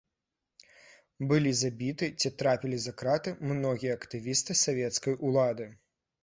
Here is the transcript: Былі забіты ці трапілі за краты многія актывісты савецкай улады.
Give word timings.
Былі 1.31 1.51
забіты 1.59 2.09
ці 2.21 2.31
трапілі 2.39 2.79
за 2.85 2.93
краты 3.03 3.35
многія 3.53 3.99
актывісты 3.99 4.57
савецкай 4.65 5.13
улады. 5.31 5.71